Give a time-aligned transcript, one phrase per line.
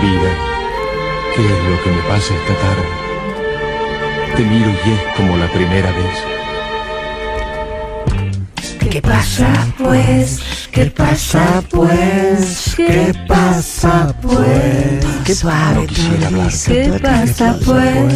[0.00, 0.30] Vida,
[1.34, 2.88] ¿qué es lo que me pasa esta tarde?
[4.36, 6.36] Te miro y es como la primera vez.
[8.90, 9.48] ¿Qué pasa
[9.78, 10.40] pues?
[10.70, 12.74] ¿Qué pasa pues?
[12.76, 15.06] ¿Qué pasa pues?
[15.24, 16.52] Qué suave quisiera hablar.
[16.66, 18.14] ¿Qué pasa pues?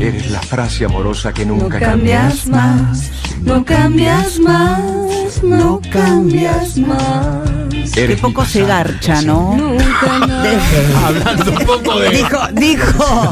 [0.00, 3.10] Eres la frase amorosa que No nunca cambias más,
[3.42, 7.48] no cambias más, no cambias más.
[7.96, 9.22] Eres Qué poco se garcha.
[9.22, 9.56] ¿no?
[9.56, 11.04] Nunca más.
[11.04, 12.10] Hablando un poco de.
[12.10, 13.30] Dijo, dijo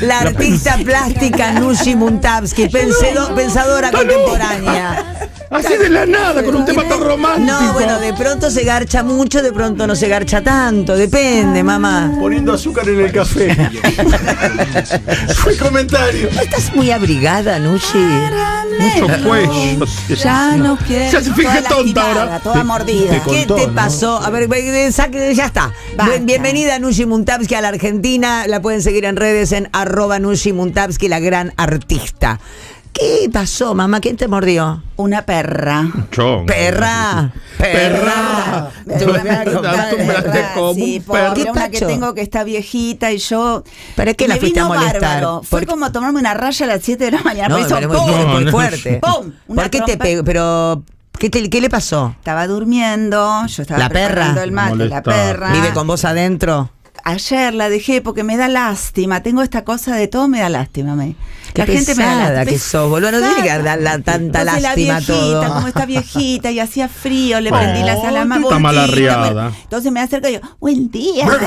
[0.02, 5.30] la artista plástica Nushi Muntabsky, pensadora contemporánea.
[5.50, 7.52] Así de la nada, con un tema tan romántico.
[7.60, 12.12] No, bueno, de pronto se garcha mucho, de pronto no se garcha tanto, depende, mamá.
[12.18, 13.54] Poniendo azúcar en el café.
[15.36, 16.28] Fue comentario.
[16.30, 17.98] Estás muy abrigada, Nushi.
[18.78, 19.86] Mucho cuello.
[20.22, 21.10] Ya no quiero.
[21.10, 22.40] Ya se finge Toda tonta ahora.
[22.40, 23.22] toda mordida.
[23.24, 24.18] ¿Qué te pasó?
[24.20, 24.48] A ver,
[25.34, 25.72] ya está.
[26.22, 28.46] Bienvenida Nushi Muntabsky a la Argentina.
[28.46, 32.40] La pueden seguir en redes en arroba Nushi Muntabsky, la gran artista.
[32.94, 33.98] ¿Qué pasó, mamá?
[34.00, 34.80] ¿Quién te mordió?
[34.96, 35.88] Una perra.
[36.46, 37.32] Perra.
[37.58, 38.70] Perra.
[38.84, 41.34] Tú me Acostumbraste como sí, un perro.
[41.34, 43.64] ¿Qué una que tengo que está viejita y yo.
[43.96, 45.00] ¿Para qué la fuiste a molestar?
[45.00, 45.42] bárbaro.
[45.42, 47.48] Fue como tomarme una raya a las 7 de la mañana.
[47.48, 48.06] No, me hizo pero ¡pum!
[48.06, 48.50] muy, muy No, no.
[48.52, 49.00] fuerte.
[49.02, 49.32] ¡Pum!
[49.48, 50.22] Una ¿Por qué te pegó?
[50.22, 50.84] Pero,
[51.18, 52.14] ¿qué, te- qué le pasó?
[52.16, 54.36] Estaba durmiendo, yo estaba La perra.
[54.40, 55.50] el mate, la perra.
[55.52, 56.70] ¿Vive con vos adentro?
[57.02, 59.22] Ayer la dejé porque me da lástima.
[59.22, 60.94] Tengo esta cosa de todo me da lástima.
[60.94, 61.16] Me.
[61.52, 62.44] Qué la gente me da lástima.
[62.46, 63.10] que sos, boludo.
[63.12, 65.06] No tiene que dar la- la- tanta Entonces, lástima la viejita,
[65.40, 65.52] todo.
[65.54, 69.52] como está viejita y hacía frío, le Oh, prendí las alas más está mal arriada.
[69.64, 71.26] Entonces me acerco y yo, buen día.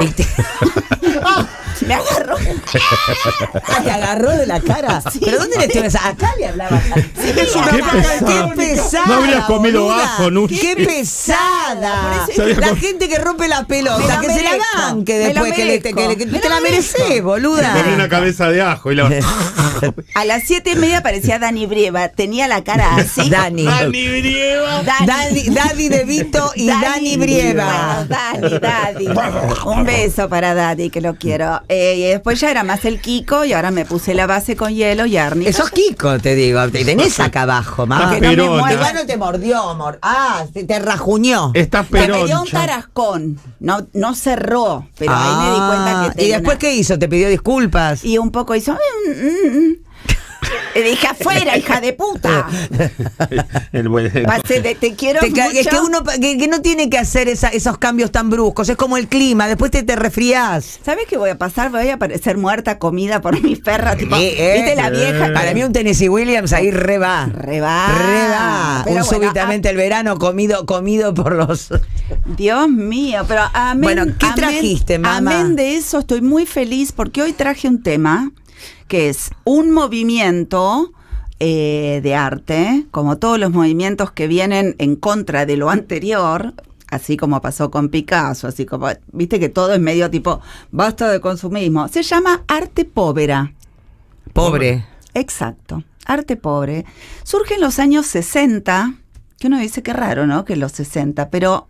[1.86, 2.36] Me agarró.
[3.84, 5.02] Te agarró de la cara.
[5.18, 5.98] ¿Pero dónde le estuviste?
[5.98, 6.80] Acá le hablaba.
[6.94, 8.54] qué Qué pesada.
[8.54, 9.06] pesada.
[9.06, 10.04] No habrías comido boluda.
[10.04, 10.58] ajo, Nushi.
[10.58, 12.26] Qué pesada.
[12.58, 15.64] La gente que rompe la Me pelota, lo que se la banque Me después, que,
[15.64, 16.40] le, que, le- que merezco.
[16.40, 17.72] te Me la mereces, boluda.
[17.72, 19.08] Comí una cabeza de ajo y la.
[20.14, 22.08] A las siete y media parecía Dani Brieva.
[22.08, 23.28] Tenía la cara así.
[23.30, 23.64] Dani.
[23.64, 24.82] Dani Brieva.
[25.06, 28.06] Dani, Dani De Vito y Dani, Brieva.
[28.08, 29.06] Dani, Dani.
[29.66, 31.60] Un beso para Dani, que lo quiero.
[31.68, 34.74] Eh, y después ya era más el Kiko y ahora me puse la base con
[34.74, 35.50] hielo y árnica.
[35.50, 36.68] Eso es Kiko, te digo.
[36.70, 38.14] Te tenés acá abajo, mamá.
[38.14, 38.72] Estás Que no me.
[38.72, 39.98] Igual no te mordió, amor.
[40.02, 41.52] Ah, te, te rajuñó.
[41.54, 42.60] Estás Me dio un peroncha.
[42.60, 43.38] tarascón.
[43.60, 46.74] No, no cerró, pero ahí me di cuenta Ah, que ¿Y tenía después una- qué
[46.74, 46.98] hizo?
[46.98, 48.04] ¿Te pidió disculpas?
[48.04, 48.72] Y un poco hizo.
[48.72, 49.69] "Mm, mm, mm".
[50.74, 52.46] Le dije afuera, hija de puta.
[53.72, 55.42] El buen- te quiero Te mucho.
[55.52, 58.68] es que uno que, que no tiene que hacer esa- esos cambios tan bruscos.
[58.68, 59.48] Es como el clima.
[59.48, 60.80] Después te, te resfrías.
[60.84, 61.70] ¿Sabes qué voy a pasar?
[61.70, 63.96] Voy a aparecer muerta comida por mis perras.
[63.96, 64.52] Tipo, Eh, eh.
[64.62, 65.32] ¿Viste la vieja?
[65.32, 67.26] Para mí un Tennessee Williams ahí re va.
[67.26, 67.86] Re va.
[67.88, 68.82] Re va.
[68.84, 71.68] Pero un bueno, súbitamente el verano comido, comido por los.
[72.36, 73.82] Dios mío, pero amén.
[73.82, 75.16] Bueno, ¿qué amén- trajiste, mamá?
[75.40, 78.30] Amén de eso, estoy muy feliz porque hoy traje un tema
[78.88, 80.92] que es un movimiento
[81.38, 86.52] eh, de arte, como todos los movimientos que vienen en contra de lo anterior.
[86.88, 90.40] Así como pasó con Picasso, así como, viste que todo es medio tipo,
[90.70, 91.88] basta de consumismo.
[91.88, 93.54] Se llama arte povera.
[94.32, 94.84] Pobre.
[95.14, 96.84] Exacto, arte pobre.
[97.22, 98.94] Surge en los años 60,
[99.38, 100.44] que uno dice que raro, ¿no?
[100.44, 101.68] Que en los 60, pero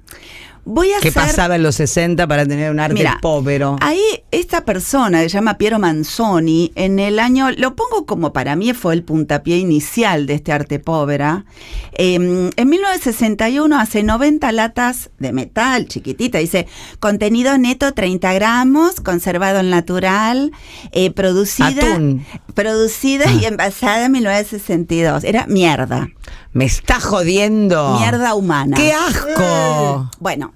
[0.65, 1.22] voy a ¿Qué hacer...
[1.22, 3.50] pasaba en los 60 para tener un arte Mira, pobre?
[3.81, 4.00] Ahí
[4.31, 8.72] esta persona que se llama Piero Manzoni, en el año, lo pongo como para mí
[8.75, 11.44] fue el puntapié inicial de este arte povera.
[11.93, 16.66] Eh, en 1961 hace 90 latas de metal, chiquitita, dice,
[17.00, 20.53] contenido neto 30 gramos, conservado en natural,
[20.92, 22.25] eh, producida, Atún.
[22.54, 25.25] producida y envasada en 1962.
[25.25, 26.09] Era mierda,
[26.53, 27.97] Me está jodiendo.
[27.99, 28.77] mierda humana.
[28.77, 30.11] ¡Qué asco!
[30.19, 30.53] Bueno,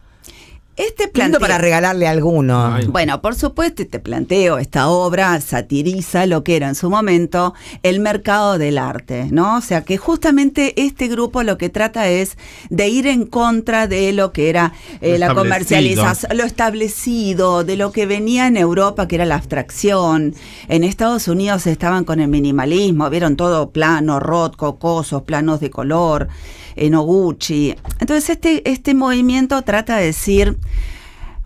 [0.77, 1.41] este planteo...
[1.41, 2.75] para regalarle a alguno.
[2.75, 2.87] Ay.
[2.87, 8.01] Bueno, por supuesto, te planteo, esta obra satiriza lo que era en su momento el
[8.01, 9.59] mercado del arte, ¿no?
[9.59, 12.37] O sea, que justamente este grupo lo que trata es
[12.71, 17.77] de ir en contra de lo que era eh, Lo la comercialización, lo establecido, de
[17.77, 20.35] lo que venía en Europa, que era la abstracción.
[20.69, 26.29] En Estados Unidos estaban con el minimalismo, vieron todo plano, rot, cocosos, planos de color,
[26.77, 27.75] en Oguchi.
[28.01, 30.59] Entonces, este, este movimiento trata de decir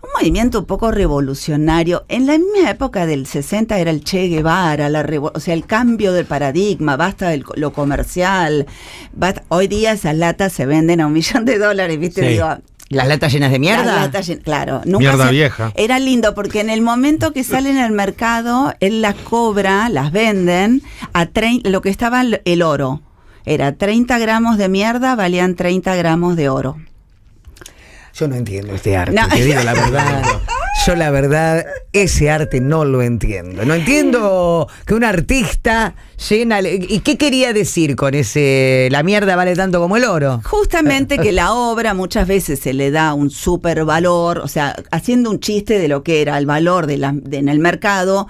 [0.01, 2.05] un movimiento un poco revolucionario.
[2.07, 6.13] En la misma época del 60 era el Che Guevara, la o sea, el cambio
[6.13, 8.65] del paradigma, basta de lo comercial.
[9.13, 12.21] basta- hoy día esas latas se venden a un millón de dólares, ¿viste?
[12.21, 12.27] Sí.
[12.29, 12.47] Digo,
[12.91, 13.85] ¿Las latas llenas de mierda?
[13.85, 15.71] las latas llen- claro, nunca Mierda se- vieja.
[15.75, 20.81] Era lindo porque en el momento que salen al mercado, él las cobra, las venden
[21.13, 21.27] a
[21.65, 23.01] lo que estaba el el oro.
[23.45, 26.77] Era 30 gramos de mierda, valían 30 gramos de oro.
[28.13, 29.27] Yo no entiendo este arte, No.
[29.29, 30.23] te digo la verdad.
[30.87, 33.65] Yo la verdad, ese arte no lo entiendo.
[33.65, 35.93] No entiendo que un artista
[36.29, 36.61] llena...
[36.61, 38.87] ¿Y qué quería decir con ese...
[38.89, 40.41] La mierda vale tanto como el oro?
[40.45, 45.29] Justamente que la obra muchas veces se le da un super valor, o sea, haciendo
[45.31, 48.27] un chiste de lo que era el valor de la, de- en el mercado,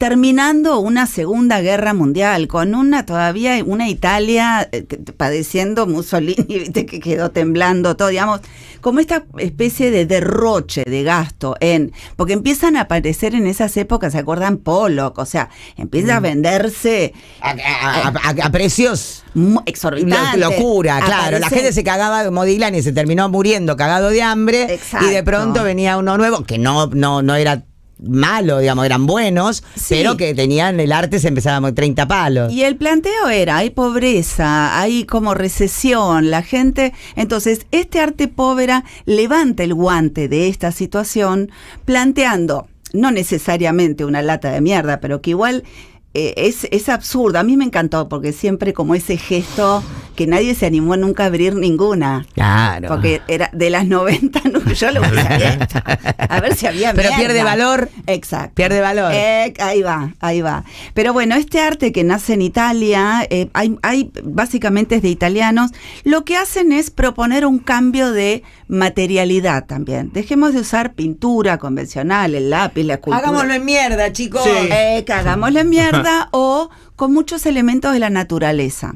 [0.00, 7.30] terminando una segunda guerra mundial, con una todavía una Italia eh, padeciendo Mussolini, que quedó
[7.32, 8.40] temblando todo, digamos,
[8.80, 14.12] como esta especie de derroche de gasto en, porque empiezan a aparecer en esas épocas,
[14.14, 14.56] ¿se acuerdan?
[14.56, 17.12] Pollock, o sea, empieza a venderse
[17.42, 19.22] A, a- a- a precios...
[19.34, 20.40] Lo- exorbitantes.
[20.40, 21.38] locura, claro.
[21.38, 24.72] La gente se cagaba de Modigliani y se terminó muriendo cagado de hambre.
[24.74, 25.06] Exacto.
[25.06, 27.62] Y de pronto venía uno nuevo que no, no, no era
[28.02, 29.94] malo, digamos, eran buenos, Sí.
[29.96, 32.52] pero que tenían el arte, se empezaba a 30 palos.
[32.52, 36.92] Y el planteo era, hay pobreza, hay como recesión, la gente...
[37.16, 41.50] Entonces, este arte pobre levanta el guante de esta situación
[41.84, 45.64] planteando, no necesariamente una lata de mierda, pero que igual...
[46.12, 49.82] eh, es, es absurdo, a mí me encantó porque siempre como ese gesto
[50.16, 52.26] que nadie se animó nunca a abrir ninguna.
[52.34, 52.88] Claro.
[52.88, 55.78] Porque era de las 90, no, yo lo abierto.
[56.18, 57.16] A ver si había Pero mierda.
[57.16, 57.88] pierde valor.
[58.06, 58.54] Exacto.
[58.54, 59.12] Pierde valor.
[59.14, 60.64] Eh, ahí va, ahí va.
[60.94, 65.70] Pero bueno, este arte que nace en Italia, eh, hay, hay básicamente es de italianos,
[66.04, 70.10] lo que hacen es proponer un cambio de materialidad también.
[70.12, 73.22] Dejemos de usar pintura convencional, el lápiz, la escultura.
[73.22, 74.42] Hagámoslo en mierda, chicos.
[74.44, 74.50] Sí.
[74.50, 75.99] Eh, que hagámoslo en mierda
[76.30, 78.94] o con muchos elementos de la naturaleza.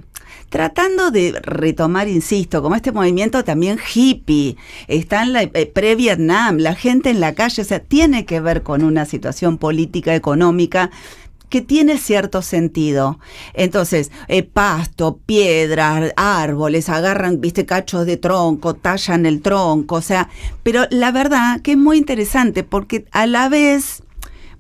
[0.50, 4.56] Tratando de retomar, insisto, como este movimiento también hippie,
[4.86, 8.62] está en la eh, pre-Vietnam, la gente en la calle, o sea, tiene que ver
[8.62, 10.90] con una situación política, económica
[11.48, 13.20] que tiene cierto sentido.
[13.52, 20.28] Entonces, eh, pasto, piedras, árboles, agarran, viste, cachos de tronco, tallan el tronco, o sea,
[20.62, 24.02] pero la verdad que es muy interesante porque a la vez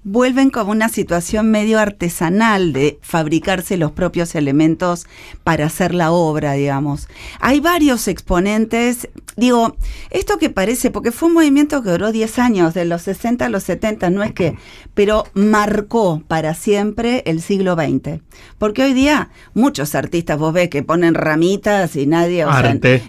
[0.04, 5.06] vuelven como una situación medio artesanal de fabricarse los propios elementos
[5.42, 7.08] para hacer la obra, digamos.
[7.40, 9.76] Hay varios exponentes, digo,
[10.10, 13.48] esto que parece, porque fue un movimiento que duró 10 años, de los 60 a
[13.48, 14.56] los 70, no es que,
[14.94, 18.20] pero marcó para siempre el siglo XX.
[18.58, 22.60] Porque hoy día muchos artistas, vos ves que ponen ramitas y nadie, o sea,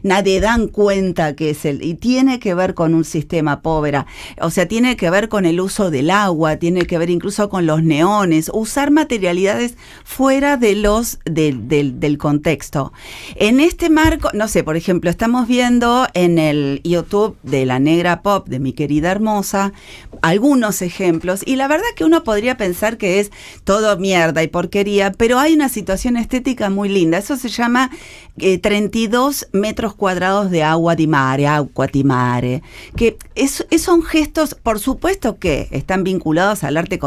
[0.04, 4.06] nadie dan cuenta que es el y tiene que ver con un sistema pobre,
[4.42, 7.66] o sea, tiene que ver con el uso del agua, tiene que ver incluso con
[7.66, 12.94] los neones, usar materialidades fuera de los del- del- del contexto.
[13.36, 18.22] En este marco, no sé, por ejemplo, estamos viendo en el YouTube de la negra
[18.24, 19.74] pop de mi querida hermosa
[20.22, 23.32] algunos ejemplos y la verdad que uno podría pensar que es
[23.66, 27.18] todo mierda y porquería, pero hay una situación estética muy linda.
[27.20, 27.92] Eso se llama
[28.38, 32.64] eh, 32 metros cuadrados de agua di mare, agua di mare,
[32.96, 36.98] que es, es- son gestos, por supuesto que están vinculados al arte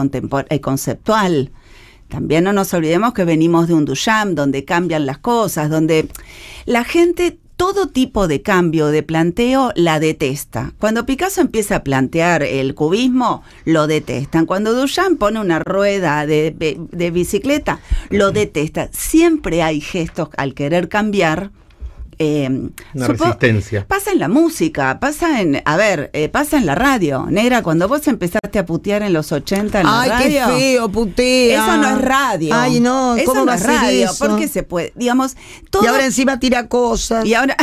[0.50, 1.50] eh, conceptual.
[2.08, 6.08] También no nos olvidemos que venimos de un Duchamp, donde cambian las cosas, donde
[6.66, 7.38] la gente
[7.74, 10.72] todo tipo de cambio de planteo la detesta.
[10.78, 14.46] Cuando Picasso empieza a plantear el cubismo, lo detestan.
[14.46, 16.50] Cuando Duchamp pone una rueda de,
[16.90, 18.88] de- bicicleta, lo detesta.
[18.92, 21.50] Siempre hay gestos al querer cambiar.
[22.18, 22.48] Eh,
[22.94, 23.84] Una resistencia.
[23.86, 27.26] Pasa en la música, pasa en, a ver, eh, pasa en la radio.
[27.28, 30.46] Negra, cuando vos empezaste a putear en los 80 en la Ay, radio.
[30.46, 31.64] qué feo, putea.
[31.64, 32.54] Eso no es radio.
[32.54, 34.10] Ay, no, eso ¿cómo no va es radio.
[34.10, 34.26] eso?
[34.26, 35.36] Porque se puede, digamos,
[35.70, 35.84] todo.
[35.84, 37.24] Y ahora encima tira cosas.
[37.24, 37.56] y ahora-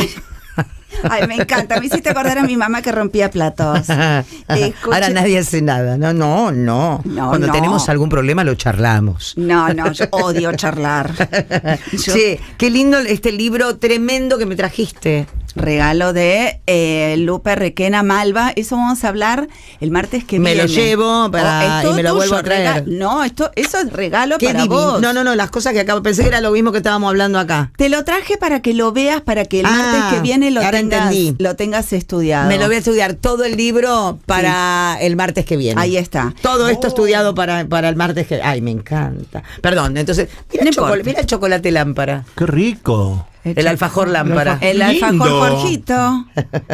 [1.02, 1.78] Ay, me encanta.
[1.80, 3.88] Me hiciste acordar a mi mamá que rompía platos.
[3.88, 5.96] Escuche- Ahora nadie hace nada.
[5.98, 7.00] No, no, no.
[7.04, 7.52] No, Cuando no.
[7.52, 9.34] tenemos algún problema lo charlamos.
[9.36, 11.10] No, no, yo odio charlar.
[11.92, 15.26] Yo- Che, qué lindo este libro tremendo que me trajiste.
[15.56, 18.52] Regalo de eh, Lupe Requena Malva.
[18.56, 19.48] Eso vamos a hablar
[19.80, 20.68] el martes que Me viene.
[20.68, 22.86] lo llevo para- es todo y me lo vuelvo a traer.
[22.86, 25.00] No, esto, eso es regalo Qué para vos.
[25.00, 26.02] No, no, no, las cosas que acabo.
[26.02, 27.72] Pensé que era lo mismo que estábamos hablando acá.
[27.78, 30.60] Te lo traje para que lo veas, para que el Ah, martes que viene lo
[30.60, 31.42] ahora tengas, entendí.
[31.42, 32.48] lo tengas estudiado.
[32.48, 35.80] Me lo voy a estudiar todo el libro para el martes que viene.
[35.80, 36.34] Ahí está.
[36.42, 39.42] Todo esto estudiado para, para el martes que Ay, me encanta.
[39.62, 41.08] Perdón, entonces, mira, No el, chocolate, importa.
[41.10, 42.24] mira el chocolate lámpara.
[42.36, 43.26] ¡Qué rico!
[43.54, 44.58] El alfajor lámpara.
[44.60, 46.26] El alfajor Jorgito.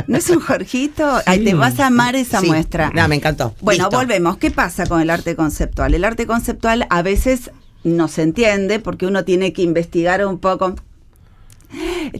[0.07, 1.21] ¿No es un Jorgito?
[1.27, 2.47] Ay, te vas a amar esa Sí.
[2.47, 2.91] muestra.
[2.95, 3.55] No, me encantó.
[3.61, 3.97] Bueno, Listo.
[3.99, 4.39] volvemos.
[4.39, 5.95] ¿Qué pasa con el arte conceptual?
[5.95, 7.51] El arte conceptual a veces
[7.85, 10.75] no se entiende porque uno tiene que investigar un poco.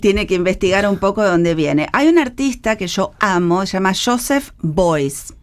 [0.01, 1.87] Tiene que investigar un poco de dónde viene.
[1.93, 5.35] Hay un artista que yo amo, se llama Joseph Beuys,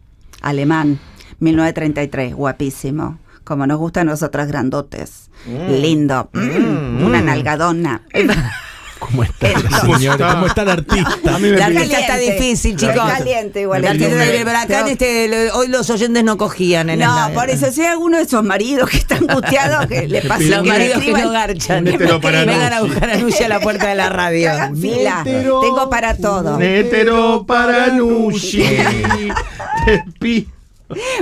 [0.42, 0.98] alemán,
[1.38, 5.30] 1933, guapísimo, como nos gustan nosotras grandotes.
[5.46, 8.02] Lindo, Mm, una nalgadona.
[9.10, 9.94] ¿Cómo está la no.
[9.98, 10.32] señora?
[10.34, 11.38] ¿Cómo está el artista?
[11.38, 13.10] La artista está difícil, Está chicos.
[13.12, 13.82] caliente igual.
[13.82, 14.38] La el artista nombre.
[14.38, 17.50] de- pero acá en Pero- este, hoy los oyentes no cogían en No, el- por
[17.50, 21.02] eso, si hay alguno de esos maridos que están angustiados, que le pasa Los maridos
[21.02, 21.84] que no garchan.
[21.84, 24.50] Vengan a buscar a Nucci a la puerta de la radio.
[24.80, 25.22] fila.
[25.24, 26.56] Tengo para todo.
[26.58, 28.62] Nétero para Nushi.
[30.20, 30.48] Pi-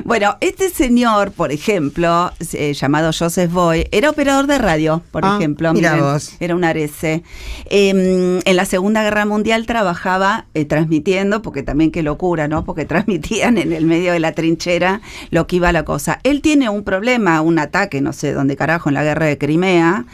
[0.04, 5.36] Bueno, este señor, por ejemplo, eh, llamado Joseph Boy, era operador de radio, por Ah,
[5.38, 5.72] ejemplo.
[5.72, 6.36] mira miren, vos.
[6.40, 7.22] Era un arese.
[7.66, 12.64] Eh, en la Segunda Guerra Mundial trabajaba eh, transmitiendo, porque también qué locura, ¿no?
[12.64, 16.20] Porque transmitían en el medio de la trinchera lo que iba la cosa.
[16.22, 20.04] Él tiene un problema, un ataque, no sé dónde carajo, en la guerra de Crimea.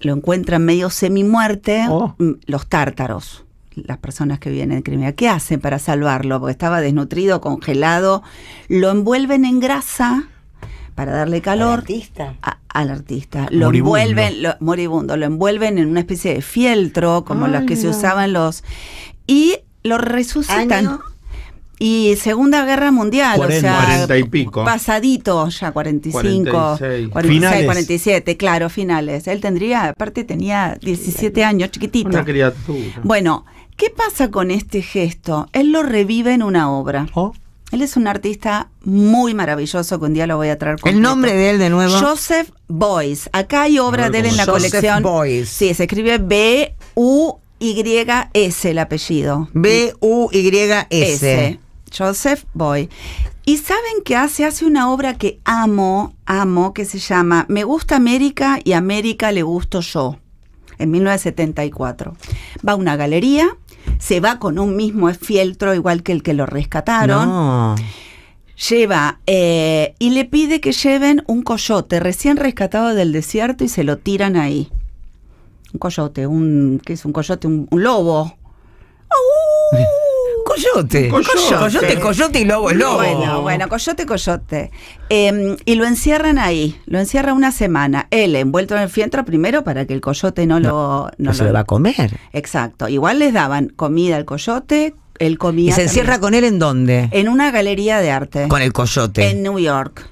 [0.00, 2.14] Lo encuentran medio semi-muerte Oh.
[2.18, 3.44] mm, los tártaros.
[3.74, 6.38] Las personas que viven en Crimea, ¿qué hacen para salvarlo?
[6.40, 8.22] Porque estaba desnutrido, congelado.
[8.68, 10.24] Lo envuelven en grasa
[10.94, 12.34] para darle calor artista?
[12.42, 13.48] a- al artista.
[13.50, 13.96] Lo Moribundo.
[13.98, 18.32] envuelven, lo, moribundo, lo envuelven en una especie de fieltro, como los que se usaban
[18.32, 18.62] los.
[19.26, 20.72] Y lo resucitan.
[20.72, 21.00] ¿Año?
[21.78, 24.64] Y Segunda Guerra Mundial, o 40, sea, 40 y pico.
[24.64, 27.08] pasadito ya 45, 46.
[27.08, 27.64] 46, Finales.
[27.64, 29.26] 47, claro, finales.
[29.26, 32.08] Él tendría, aparte tenía 17 años, chiquitito.
[32.10, 33.00] Una criatura.
[33.02, 33.44] Bueno,
[33.82, 35.48] ¿qué pasa con este gesto?
[35.52, 37.08] Él lo revive en una obra.
[37.14, 37.32] Oh.
[37.72, 41.00] Él es un artista muy maravilloso que un día lo voy a traer El completo.
[41.02, 41.98] nombre de él de nuevo.
[41.98, 43.28] Joseph Boyce.
[43.32, 44.48] Acá hay obra de él en la es.
[44.48, 45.02] Joseph colección.
[45.02, 45.46] Boyce.
[45.46, 46.70] Sí, se escribe B-U-Y-S
[48.70, 49.48] el apellido.
[49.52, 50.86] B-U-Y-S.
[50.92, 51.58] S.
[51.98, 52.88] Joseph Boy.
[53.44, 54.44] ¿Y saben qué hace?
[54.44, 59.42] Hace una obra que amo, amo, que se llama Me gusta América y América le
[59.42, 60.18] gusto yo,
[60.78, 62.14] en 1974.
[62.66, 63.56] Va a una galería,
[63.98, 67.74] se va con un mismo fieltro, igual que el que lo rescataron, No.
[68.68, 73.84] lleva eh, y le pide que lleven un coyote recién rescatado del desierto y se
[73.84, 74.70] lo tiran ahí.
[75.72, 77.46] Un coyote, un, ¿qué es un coyote?
[77.46, 78.36] Un, un lobo.
[80.44, 81.08] Coyote.
[81.08, 81.56] Coyote.
[81.58, 82.96] Coyote, coyote y lobo es lobo.
[82.96, 84.70] Bueno, bueno, coyote, coyote.
[85.08, 88.08] Eh, y lo encierran ahí, lo encierra una semana.
[88.10, 91.10] Él envuelto en el fieltro primero para que el coyote no, lo...
[91.18, 92.18] No se lo va a comer.
[92.32, 92.88] Exacto.
[92.88, 95.70] Igual les daban comida al coyote, él comía...
[95.70, 97.08] ¿Y se encierra con él en dónde?
[97.12, 98.48] En una galería de arte.
[98.48, 99.30] Con el coyote.
[99.30, 100.08] En New York.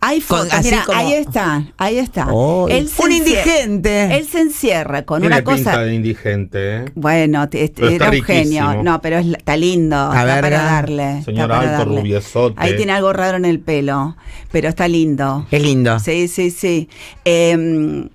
[0.00, 2.26] Hay Con- fotos, así mira, como- ahí está, ahí está.
[2.30, 4.16] Oh, Él un indigente.
[4.16, 5.82] Él se encierra con Tiene una pinta cosa...
[5.82, 6.84] de indigente, ¿eh?
[6.94, 8.82] Bueno, te- este, Pero era un genio.
[8.82, 9.96] No, pero es, está lindo.
[9.96, 11.10] A está ver, para darle.
[11.18, 12.00] está Señor para alto, darle.
[12.00, 12.54] rubiezote.
[12.58, 14.16] Ahí tiene algo raro en el pelo,
[14.52, 15.46] pero está lindo.
[15.50, 15.98] Es lindo.
[16.00, 16.88] Sí, sí, sí.
[17.24, 18.08] Eh,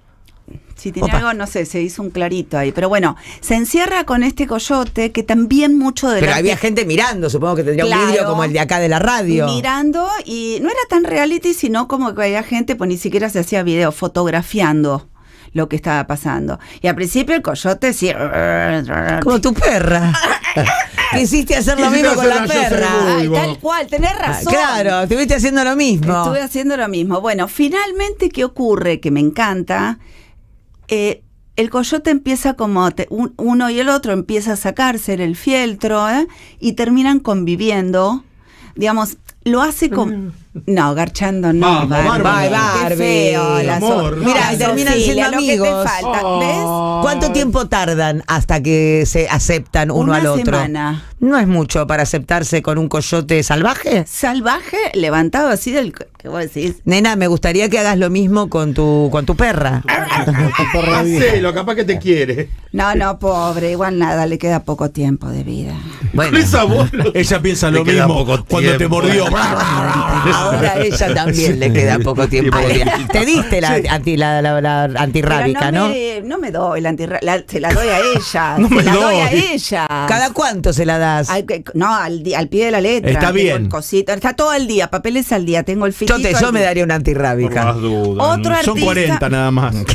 [0.79, 1.17] si tiene Opa.
[1.17, 2.71] algo, no sé, se hizo un clarito ahí.
[2.71, 7.29] Pero bueno, se encierra con este coyote que también mucho de Pero había gente mirando,
[7.29, 9.45] supongo que tendría un vidrio como el de acá de la radio.
[9.48, 13.39] mirando y no era tan reality, sino como que había gente, pues ni siquiera se
[13.39, 15.07] hacía video, fotografiando
[15.51, 16.59] lo que estaba pasando.
[16.81, 18.12] Y al principio el coyote sí.
[19.24, 20.13] Como tu perra.
[21.12, 22.88] Quisiste hacer lo mismo con la perra.
[23.17, 24.53] Ay, tal cual, tenés Ah, razón.
[24.53, 26.15] Claro, estuviste haciendo lo mismo.
[26.24, 27.19] Estuve haciendo lo mismo.
[27.21, 29.00] Bueno, finalmente, ¿qué ocurre?
[29.00, 29.98] Que me encanta.
[30.89, 31.24] Eh,
[31.55, 36.10] el coyote empieza como te- un- uno y el otro empieza a sacarse el fieltro
[36.10, 36.27] ¿eh?
[36.60, 38.24] y terminan conviviendo.
[38.75, 40.34] Digamos, lo hace con.
[40.65, 41.85] No, garchando no.
[41.87, 41.89] Vamos,
[42.23, 42.49] Barbie.
[42.49, 42.87] Barbie.
[42.89, 44.15] Qué feo, la Amor.
[44.19, 45.85] so- Mira, terminan zoofilia, siendo lo que te amigos.
[45.85, 46.39] falta, Oh.
[46.39, 47.03] ¿Ves?
[47.03, 50.43] ¿Cuánto tiempo tardan hasta que se aceptan uno Una al otro?
[50.57, 51.03] semana.
[51.19, 54.05] ¿No es mucho para aceptarse con un coyote salvaje?
[54.07, 55.93] Salvaje, levantado así del.
[55.93, 56.77] ¿Qué vos decís?
[56.83, 59.83] Nena, me gustaría que hagas lo mismo con tu, con tu perra.
[59.87, 62.49] Hacelo, capaz que te quiere.
[62.71, 65.73] No, no, pobre, igual nada, le queda poco tiempo de vida.
[66.13, 68.95] Bueno, esa voz Ella piensa Le lo queda mismo poco cuando te tiempo.
[68.97, 69.25] mordió.
[70.39, 72.58] ahora a ella también le queda poco tiempo.
[72.58, 72.98] de vida.
[73.12, 75.89] Te diste la, anti, la, la- la antirrábica, Pero ¿no?
[75.89, 78.55] Me, no me doy la la- se la doy a ella.
[78.60, 79.88] No se me la doy a ella.
[80.08, 81.29] ¿Cada cuánto se la das?
[81.29, 83.12] Al no, al, al pie de la letra.
[83.12, 83.69] Está bien.
[83.69, 85.63] cosito, está todo el día, papeles al día.
[85.63, 86.17] Tengo el fitito.
[86.17, 87.65] Yo, te, yo me daría una antirrábica.
[87.65, 88.27] más dudas.
[88.38, 89.75] Otro Son artista- 40 nada más.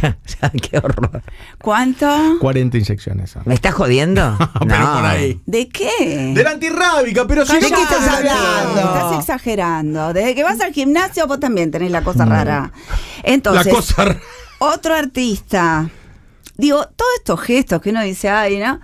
[0.70, 1.22] Qué horror.
[1.60, 2.06] ¿Cuánto?
[2.40, 3.30] 40 inyecciones.
[3.30, 3.42] son.
[3.46, 4.36] ¿Me estás jodiendo?
[4.60, 4.94] Pero No.
[4.94, 5.40] por ahí.
[5.46, 6.32] ¿De qué?
[6.34, 8.80] De la antirrábica, pero si ¿De no- qué estás hablando?
[8.80, 10.12] Estás exagerando.
[10.34, 12.72] Desde que vas al gimnasio vos también tenés la cosa rara.
[13.22, 14.20] Entonces, La cosa rara.
[14.58, 15.88] otro artista.
[16.56, 18.80] Digo, todos estos gestos que uno dice, ay, ¿no?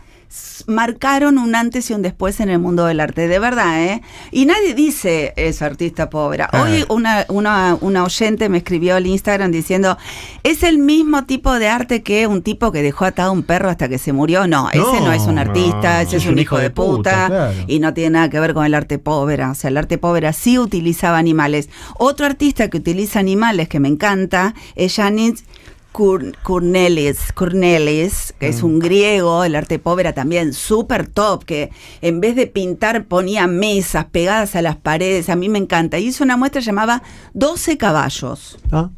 [0.66, 4.02] Marcaron un antes y un después en el mundo del arte, de verdad, ¿eh?
[4.30, 6.44] Y nadie dice es artista pobre.
[6.52, 9.98] Hoy una, una, una oyente me escribió al Instagram diciendo,
[10.44, 13.70] es el mismo tipo de arte que un tipo que dejó atado a un perro
[13.70, 14.46] hasta que se murió.
[14.46, 17.52] No, ese No, es un artista, no, ese es un hijo de puta, claro.
[17.66, 19.44] y no tiene nada que ver con el arte pobre.
[19.44, 21.68] O sea, el arte pobre sí utilizaba animales.
[21.98, 25.44] Otro artista que utiliza animales que me encanta es Janis
[25.92, 28.50] Cornelis, Cornelis, que Mm.
[28.50, 31.70] es un griego, el arte pop era también súper top, que
[32.00, 35.98] en vez de pintar ponía mesas pegadas a las paredes, a mí me encanta.
[35.98, 37.02] Hizo una muestra llamada
[37.34, 38.58] 12 caballos.
[38.72, 38.90] Ah,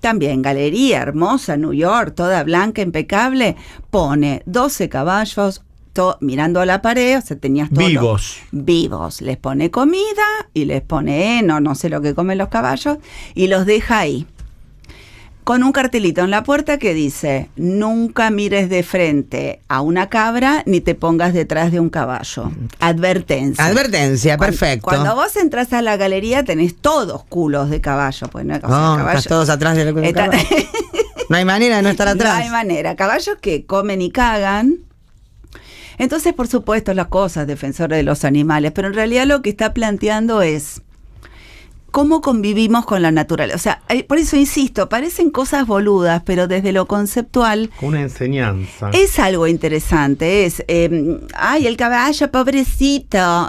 [0.00, 3.56] También galería hermosa, New York, toda blanca, impecable.
[3.90, 5.62] Pone 12 caballos
[5.94, 7.84] to- mirando a la pared, o sea, tenías todo.
[7.86, 8.36] Vivos.
[8.52, 9.20] Vivos.
[9.22, 10.22] Les pone comida
[10.54, 12.98] y les pone heno, no sé lo que comen los caballos,
[13.34, 14.26] y los deja ahí.
[15.46, 20.64] Con un cartelito en la puerta que dice, nunca mires de frente a una cabra
[20.66, 22.50] ni te pongas detrás de un caballo.
[22.80, 23.64] Advertencia.
[23.64, 24.82] Advertencia, perfecto.
[24.88, 28.26] Cuando vos entras a la galería tenés todos culos de caballo.
[28.26, 30.44] Pues no, hay- No, caballo- estás todos atrás del Está- caballo.
[31.28, 32.38] No hay manera de no estar atrás.
[32.38, 32.96] No hay manera.
[32.96, 34.78] Caballos que comen y cagan.
[35.98, 39.72] Entonces, por supuesto, las cosas, defensores de los animales, pero en realidad lo que está
[39.72, 40.82] planteando es
[41.96, 43.56] cómo convivimos con la naturaleza.
[43.56, 48.02] O sea, eh, por eso insisto, parecen cosas boludas, pero desde lo conceptual con una
[48.02, 48.90] enseñanza.
[48.92, 50.44] es algo interesante.
[50.44, 53.48] Es, eh, ay, el caballo, pobrecito.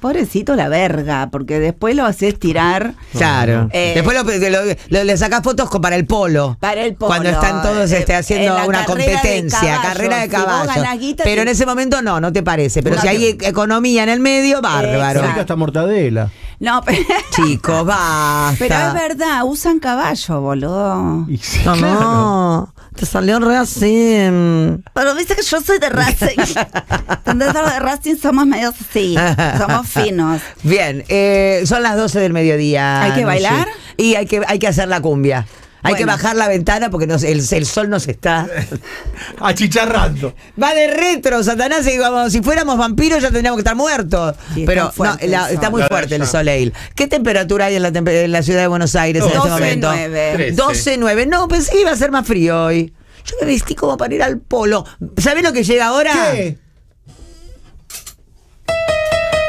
[0.00, 2.94] Pobrecito la verga, porque después lo haces tirar.
[3.12, 3.68] Claro.
[3.72, 6.56] Eh, Después lo- lo- lo- le sacás fotos con- para el polo.
[6.58, 10.28] Para el polo, Cuando están todos eh, este, haciendo una carrera de competencia, carrera de
[10.30, 12.82] Si guita, Pero en ese momento no, no te parece.
[12.82, 15.20] Pero No si hay e- economía en el medio, bárbaro.
[15.20, 15.40] Exacto.
[15.42, 16.30] hasta mortadela.
[16.60, 16.98] No, pero,
[17.34, 18.56] Chicos, basta.
[18.58, 21.24] pero es verdad, usan caballo, boludo.
[21.28, 22.00] Y sí, No, claro.
[22.00, 22.74] no.
[23.00, 24.28] Te salió re así.
[24.30, 24.82] mm.
[24.92, 26.36] Pero viste que yo soy de Racing.
[27.24, 29.16] Entonces de Racing somos medios así,
[29.56, 30.42] somos finos.
[30.62, 33.02] Bien, eh, son las 12 del mediodía.
[33.02, 33.68] ¿Hay que bailar?
[33.96, 35.46] Y hay que, hay que hacer la cumbia.
[35.82, 36.12] Hay que Bueno.
[36.12, 38.46] bajar la ventana porque nos- el, el sol nos está.
[39.40, 40.34] Achicharrando.
[40.62, 44.36] Va de retro, Satanás, y como si fuéramos vampiros ya tendríamos que estar muertos.
[44.54, 45.78] Sí, Pero está fuerte no, la- el está sol.
[45.78, 46.26] muy fuerte el.
[46.26, 46.72] Soleil.
[46.94, 49.88] ¿Qué temperatura hay en la, en la ciudad de Buenos Aires en este 12, momento?
[49.92, 50.32] 9.
[50.34, 50.52] Trece.
[50.56, 51.26] 12, 9.
[51.26, 52.92] No, pensé que iba a ser más frío hoy.
[53.24, 54.84] Yo me vestí como para ir al polo.
[55.16, 56.12] ¿Sabés lo que llega ahora?
[56.32, 56.58] ¿Qué?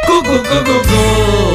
[0.08, 1.51] Cu, cu, cu.